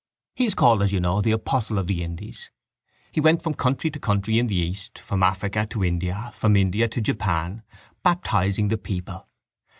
He 0.33 0.47
is 0.47 0.55
called, 0.55 0.81
as 0.81 0.91
you 0.91 0.99
know, 0.99 1.21
the 1.21 1.31
apostle 1.33 1.77
of 1.77 1.85
the 1.85 2.01
Indies. 2.03 2.49
He 3.11 3.21
went 3.21 3.43
from 3.43 3.53
country 3.53 3.91
to 3.91 3.99
country 3.99 4.39
in 4.39 4.47
the 4.47 4.55
east, 4.55 4.97
from 4.97 5.21
Africa 5.21 5.67
to 5.67 5.85
India, 5.85 6.31
from 6.33 6.55
India 6.55 6.87
to 6.87 7.01
Japan, 7.01 7.61
baptising 8.01 8.69
the 8.69 8.79
people. 8.79 9.27